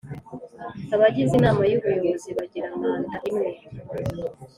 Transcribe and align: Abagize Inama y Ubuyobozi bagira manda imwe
Abagize 0.95 1.31
Inama 1.39 1.61
y 1.69 1.75
Ubuyobozi 1.77 2.29
bagira 2.37 2.67
manda 2.79 3.15
imwe 3.29 3.51